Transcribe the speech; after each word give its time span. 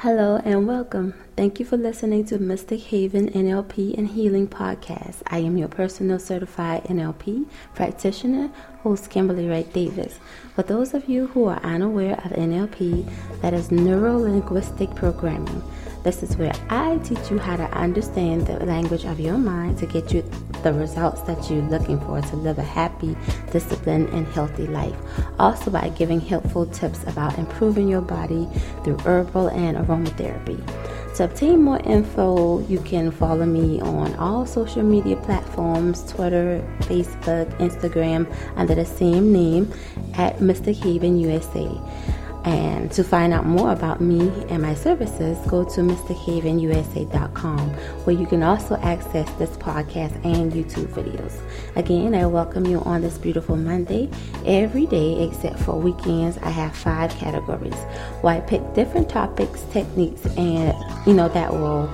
Hello 0.00 0.36
and 0.44 0.68
welcome. 0.68 1.14
Thank 1.38 1.58
you 1.58 1.64
for 1.64 1.78
listening 1.78 2.26
to 2.26 2.38
Mystic 2.38 2.80
Haven 2.82 3.30
NLP 3.30 3.96
and 3.96 4.06
Healing 4.06 4.46
Podcast. 4.46 5.22
I 5.28 5.38
am 5.38 5.56
your 5.56 5.68
personal 5.68 6.18
certified 6.18 6.84
NLP 6.84 7.46
practitioner, 7.74 8.50
host 8.82 9.08
Kimberly 9.08 9.48
Wright 9.48 9.72
Davis. 9.72 10.18
For 10.54 10.64
those 10.64 10.92
of 10.92 11.08
you 11.08 11.28
who 11.28 11.46
are 11.46 11.62
unaware 11.62 12.16
of 12.26 12.32
NLP, 12.32 13.10
that 13.40 13.54
is 13.54 13.72
neuro 13.72 14.18
linguistic 14.18 14.94
programming. 14.94 15.62
This 16.06 16.22
is 16.22 16.36
where 16.36 16.52
I 16.70 16.98
teach 16.98 17.32
you 17.32 17.38
how 17.40 17.56
to 17.56 17.64
understand 17.76 18.46
the 18.46 18.64
language 18.64 19.04
of 19.04 19.18
your 19.18 19.36
mind 19.36 19.76
to 19.78 19.86
get 19.86 20.12
you 20.14 20.22
the 20.62 20.72
results 20.72 21.22
that 21.22 21.50
you're 21.50 21.62
looking 21.62 21.98
for 21.98 22.20
to 22.20 22.36
live 22.36 22.58
a 22.58 22.62
happy, 22.62 23.16
disciplined, 23.50 24.10
and 24.10 24.24
healthy 24.28 24.68
life. 24.68 24.94
Also, 25.40 25.68
by 25.68 25.88
giving 25.88 26.20
helpful 26.20 26.64
tips 26.64 27.02
about 27.08 27.36
improving 27.38 27.88
your 27.88 28.02
body 28.02 28.48
through 28.84 28.98
herbal 28.98 29.48
and 29.48 29.76
aromatherapy. 29.78 30.62
To 31.16 31.24
obtain 31.24 31.60
more 31.60 31.80
info, 31.80 32.60
you 32.68 32.78
can 32.82 33.10
follow 33.10 33.44
me 33.44 33.80
on 33.80 34.14
all 34.14 34.46
social 34.46 34.84
media 34.84 35.16
platforms 35.16 36.08
Twitter, 36.08 36.62
Facebook, 36.82 37.50
Instagram 37.58 38.32
under 38.54 38.76
the 38.76 38.84
same 38.84 39.32
name 39.32 39.72
at 40.14 40.40
Mystic 40.40 40.76
Haven 40.76 41.18
USA. 41.18 41.68
And 42.46 42.92
to 42.92 43.02
find 43.02 43.32
out 43.32 43.44
more 43.44 43.72
about 43.72 44.00
me 44.00 44.30
and 44.48 44.62
my 44.62 44.74
services, 44.74 45.36
go 45.48 45.64
to 45.64 45.80
mystichavenusa.com, 45.80 47.58
where 48.04 48.14
you 48.14 48.24
can 48.24 48.44
also 48.44 48.76
access 48.76 49.28
this 49.32 49.50
podcast 49.56 50.14
and 50.24 50.52
YouTube 50.52 50.86
videos. 50.94 51.40
Again, 51.74 52.14
I 52.14 52.24
welcome 52.26 52.64
you 52.64 52.78
on 52.82 53.02
this 53.02 53.18
beautiful 53.18 53.56
Monday. 53.56 54.08
Every 54.44 54.86
day, 54.86 55.26
except 55.26 55.58
for 55.58 55.76
weekends, 55.76 56.38
I 56.38 56.50
have 56.50 56.76
five 56.76 57.10
categories 57.16 57.74
where 58.20 58.36
I 58.36 58.40
pick 58.40 58.62
different 58.74 59.08
topics, 59.08 59.62
techniques, 59.72 60.24
and 60.36 60.72
you 61.04 61.14
know 61.14 61.28
that 61.30 61.52
will 61.52 61.90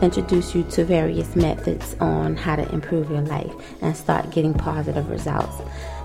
introduce 0.00 0.54
you 0.54 0.62
to 0.62 0.84
various 0.84 1.36
methods 1.36 1.94
on 2.00 2.36
how 2.36 2.56
to 2.56 2.66
improve 2.72 3.10
your 3.10 3.20
life 3.20 3.52
and 3.82 3.94
start 3.94 4.30
getting 4.30 4.54
positive 4.54 5.10
results. 5.10 5.56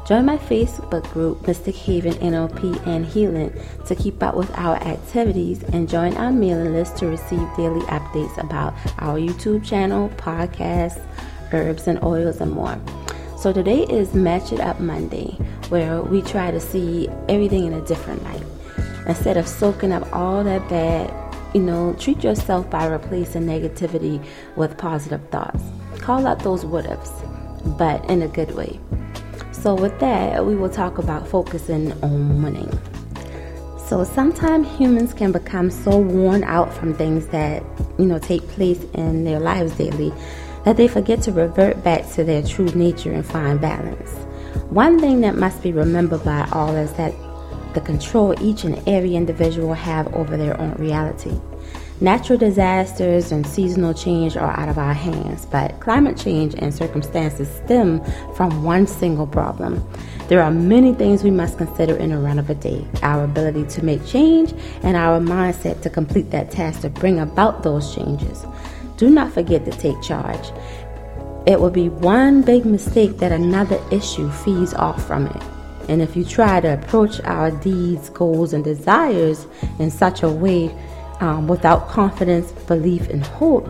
Join 0.06 0.24
my 0.26 0.38
Facebook 0.38 1.12
group, 1.14 1.48
Mystic 1.48 1.74
Haven 1.74 2.14
NLP 2.16 2.86
and 2.86 3.04
Healing, 3.04 3.52
to 3.88 3.96
keep 3.96 4.22
up 4.22 4.36
with 4.36 4.56
our 4.56 4.76
activities 4.76 5.64
and 5.64 5.90
join 5.90 6.16
our 6.16 6.32
mailing 6.32 6.74
list 6.74 6.98
to 6.98 7.08
receive 7.08 7.40
daily 7.58 7.82
updates 7.88 8.38
about 8.38 8.76
our 9.00 9.18
YouTube 9.18 9.66
channel, 9.66 10.10
podcasts, 10.10 11.04
herbs 11.52 11.88
and 11.88 12.04
oils, 12.04 12.40
and 12.40 12.52
more. 12.52 12.80
So 13.40 13.52
today 13.52 13.82
is 13.86 14.14
Match 14.14 14.54
It 14.54 14.60
Up 14.60 14.80
Monday, 14.80 15.40
where 15.70 16.04
we 16.04 16.22
try 16.22 16.52
to 16.52 16.60
see 16.60 17.10
everything 17.28 17.66
in 17.66 17.74
a 17.74 17.82
different 17.82 18.24
light. 18.26 18.44
Instead 19.08 19.38
of 19.38 19.48
soaking 19.48 19.92
up 19.92 20.08
all 20.14 20.44
that 20.44 20.70
bad, 20.70 21.12
you 21.56 21.62
know, 21.62 21.94
treat 21.94 22.24
yourself 22.24 22.70
by 22.70 22.86
replacing 22.86 23.46
negativity 23.46 24.24
with 24.56 24.78
positive 24.78 25.28
thoughts. 25.32 25.64
Call 25.98 26.28
out 26.28 26.44
those 26.44 26.64
what 26.64 26.86
ifs, 26.86 27.12
but 27.80 28.08
in 28.08 28.22
a 28.22 28.28
good 28.28 28.54
way. 28.54 28.80
So, 29.66 29.74
with 29.74 29.98
that, 30.00 30.46
we 30.46 30.56
will 30.56 30.70
talk 30.70 31.00
about 31.00 31.28
focusing 31.28 31.92
on 32.04 32.44
winning. 32.44 32.70
So, 33.88 34.04
sometimes 34.04 34.68
humans 34.78 35.12
can 35.12 35.32
become 35.32 35.72
so 35.72 35.98
worn 35.98 36.44
out 36.44 36.72
from 36.72 36.94
things 36.94 37.26
that, 37.30 37.64
you 37.98 38.06
know, 38.06 38.20
take 38.20 38.48
place 38.50 38.84
in 38.94 39.24
their 39.24 39.40
lives 39.40 39.76
daily 39.76 40.14
that 40.66 40.78
they 40.78 40.88
forget 40.88 41.24
to 41.24 41.32
revert 41.32 41.84
back 41.84 42.08
to 42.12 42.24
their 42.24 42.44
true 42.44 42.68
nature 42.76 43.12
and 43.12 43.26
find 43.26 43.60
balance. 43.60 44.12
One 44.70 45.00
thing 45.00 45.22
that 45.22 45.36
must 45.36 45.64
be 45.64 45.72
remembered 45.72 46.24
by 46.24 46.48
all 46.52 46.76
is 46.76 46.94
that 46.94 47.16
the 47.74 47.82
control 47.82 48.36
each 48.40 48.66
and 48.66 48.88
every 48.88 49.16
individual 49.16 49.74
have 49.74 50.14
over 50.14 50.38
their 50.38 50.62
own 50.62 50.76
reality. 50.76 51.42
Natural 52.02 52.38
disasters 52.38 53.32
and 53.32 53.48
seasonal 53.48 53.94
change 53.94 54.36
are 54.36 54.52
out 54.60 54.68
of 54.68 54.78
our 54.78 54.94
hands, 54.94 55.46
but 55.46 55.80
climate 55.80 56.18
change 56.18 56.54
and 56.56 56.74
circumstances 56.74 57.50
stem 57.64 58.04
from 58.34 58.66
one 58.66 58.86
single 58.86 59.26
problem. 59.26 59.82
There 60.28 60.42
are 60.42 60.52
many 60.52 60.94
things 60.94 61.24
we 61.24 61.32
must 61.32 61.58
consider 61.58 61.96
in 61.96 62.12
a 62.12 62.20
run 62.20 62.38
of 62.38 62.50
a 62.50 62.56
day 62.56 62.86
our 63.02 63.24
ability 63.24 63.64
to 63.76 63.86
make 63.86 64.06
change 64.06 64.54
and 64.84 64.98
our 64.98 65.22
mindset 65.22 65.82
to 65.84 65.90
complete 65.90 66.32
that 66.32 66.52
task 66.52 66.82
to 66.82 66.90
bring 66.90 67.20
about 67.20 67.64
those 67.64 67.96
changes. 67.96 68.46
Do 68.98 69.10
not 69.10 69.32
forget 69.32 69.64
to 69.64 69.72
take 69.72 70.02
charge. 70.02 70.52
It 71.48 71.62
will 71.62 71.70
be 71.70 71.88
one 71.88 72.42
big 72.42 72.66
mistake 72.66 73.20
that 73.20 73.32
another 73.32 73.82
issue 73.90 74.30
feeds 74.32 74.74
off 74.74 75.08
from 75.08 75.28
it. 75.28 75.44
And 75.88 76.02
if 76.02 76.18
you 76.18 76.26
try 76.26 76.60
to 76.60 76.74
approach 76.74 77.22
our 77.22 77.52
deeds, 77.52 78.10
goals, 78.10 78.52
and 78.52 78.66
desires 78.66 79.48
in 79.80 79.92
such 79.92 80.24
a 80.24 80.30
way 80.30 80.76
um, 81.20 81.48
without 81.48 81.88
confidence, 81.88 82.52
belief, 82.68 83.10
and 83.10 83.24
hope, 83.26 83.68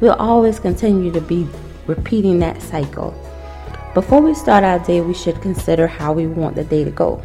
we'll 0.00 0.12
always 0.14 0.58
continue 0.58 1.12
to 1.12 1.20
be 1.20 1.46
repeating 1.86 2.38
that 2.40 2.60
cycle. 2.62 3.14
Before 3.94 4.20
we 4.20 4.34
start 4.34 4.64
our 4.64 4.80
day, 4.80 5.00
we 5.00 5.14
should 5.14 5.40
consider 5.40 5.86
how 5.86 6.12
we 6.12 6.26
want 6.26 6.56
the 6.56 6.64
day 6.64 6.82
to 6.84 6.90
go 6.90 7.22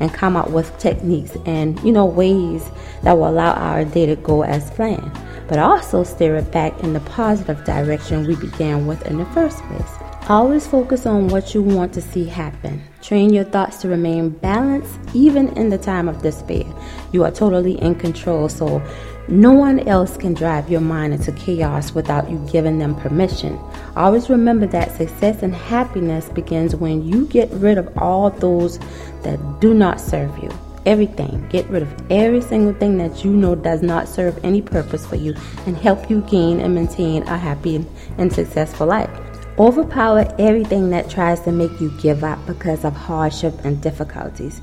and 0.00 0.12
come 0.12 0.36
up 0.36 0.50
with 0.50 0.76
techniques 0.78 1.36
and 1.46 1.78
you 1.84 1.92
know 1.92 2.04
ways 2.04 2.68
that 3.02 3.12
will 3.12 3.28
allow 3.28 3.52
our 3.52 3.84
day 3.84 4.06
to 4.06 4.16
go 4.16 4.42
as 4.42 4.70
planned, 4.72 5.10
but 5.48 5.58
also 5.58 6.02
steer 6.02 6.36
it 6.36 6.50
back 6.52 6.78
in 6.80 6.92
the 6.92 7.00
positive 7.00 7.64
direction 7.64 8.26
we 8.26 8.36
began 8.36 8.86
with 8.86 9.04
in 9.06 9.18
the 9.18 9.26
first 9.26 9.58
place. 9.64 10.11
Always 10.32 10.66
focus 10.66 11.04
on 11.04 11.28
what 11.28 11.52
you 11.52 11.60
want 11.60 11.92
to 11.92 12.00
see 12.00 12.24
happen. 12.24 12.82
Train 13.02 13.34
your 13.34 13.44
thoughts 13.44 13.82
to 13.82 13.88
remain 13.88 14.30
balanced 14.30 14.98
even 15.12 15.50
in 15.58 15.68
the 15.68 15.76
time 15.76 16.08
of 16.08 16.22
despair. 16.22 16.64
You 17.12 17.22
are 17.24 17.30
totally 17.30 17.78
in 17.82 17.96
control, 17.96 18.48
so 18.48 18.80
no 19.28 19.52
one 19.52 19.80
else 19.80 20.16
can 20.16 20.32
drive 20.32 20.70
your 20.70 20.80
mind 20.80 21.12
into 21.12 21.32
chaos 21.32 21.94
without 21.94 22.30
you 22.30 22.38
giving 22.50 22.78
them 22.78 22.94
permission. 22.94 23.60
Always 23.94 24.30
remember 24.30 24.64
that 24.68 24.96
success 24.96 25.42
and 25.42 25.54
happiness 25.54 26.30
begins 26.30 26.74
when 26.74 27.06
you 27.06 27.26
get 27.26 27.50
rid 27.50 27.76
of 27.76 27.92
all 27.98 28.30
those 28.30 28.78
that 29.24 29.38
do 29.60 29.74
not 29.74 30.00
serve 30.00 30.34
you. 30.42 30.48
Everything. 30.86 31.46
Get 31.50 31.68
rid 31.68 31.82
of 31.82 32.10
every 32.10 32.40
single 32.40 32.72
thing 32.72 32.96
that 32.96 33.22
you 33.22 33.32
know 33.32 33.54
does 33.54 33.82
not 33.82 34.08
serve 34.08 34.42
any 34.42 34.62
purpose 34.62 35.06
for 35.06 35.16
you 35.16 35.34
and 35.66 35.76
help 35.76 36.08
you 36.08 36.22
gain 36.22 36.58
and 36.58 36.74
maintain 36.74 37.22
a 37.24 37.36
happy 37.36 37.84
and 38.16 38.32
successful 38.32 38.86
life. 38.86 39.10
Overpower 39.58 40.34
everything 40.38 40.88
that 40.90 41.10
tries 41.10 41.40
to 41.40 41.52
make 41.52 41.78
you 41.78 41.90
give 42.00 42.24
up 42.24 42.44
because 42.46 42.86
of 42.86 42.94
hardship 42.94 43.54
and 43.64 43.82
difficulties. 43.82 44.62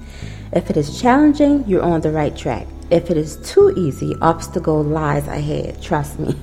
If 0.51 0.71
it 0.71 0.77
is 0.77 0.99
challenging, 0.99 1.63
you're 1.67 1.83
on 1.83 2.01
the 2.01 2.11
right 2.11 2.35
track. 2.35 2.65
If 2.89 3.11
it 3.11 3.17
is 3.17 3.35
too 3.37 3.71
easy, 3.77 4.15
obstacle 4.19 4.81
lies 4.81 5.27
ahead. 5.27 5.79
Trust 5.79 6.17
me. 6.17 6.35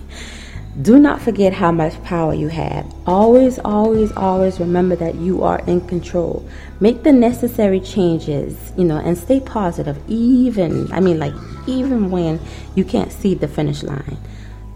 Do 0.82 0.96
not 1.00 1.20
forget 1.20 1.54
how 1.54 1.72
much 1.72 2.00
power 2.04 2.34
you 2.34 2.46
have. 2.46 2.86
Always, 3.04 3.58
always, 3.58 4.12
always 4.12 4.60
remember 4.60 4.94
that 4.94 5.16
you 5.16 5.42
are 5.42 5.58
in 5.66 5.80
control. 5.88 6.46
Make 6.78 7.02
the 7.02 7.12
necessary 7.12 7.80
changes, 7.80 8.72
you 8.76 8.84
know, 8.84 8.98
and 8.98 9.18
stay 9.18 9.40
positive, 9.40 9.98
even, 10.06 10.92
I 10.92 11.00
mean, 11.00 11.18
like, 11.18 11.34
even 11.66 12.10
when 12.12 12.38
you 12.76 12.84
can't 12.84 13.10
see 13.10 13.34
the 13.34 13.48
finish 13.48 13.82
line. 13.82 14.18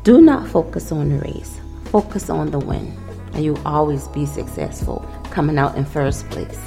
Do 0.02 0.20
not 0.20 0.48
focus 0.48 0.90
on 0.90 1.10
the 1.10 1.18
race, 1.18 1.60
focus 1.84 2.30
on 2.30 2.50
the 2.50 2.58
win 2.58 2.96
and 3.34 3.44
you'll 3.44 3.66
always 3.66 4.08
be 4.08 4.26
successful 4.26 5.06
coming 5.30 5.58
out 5.58 5.76
in 5.76 5.84
first 5.84 6.28
place. 6.30 6.58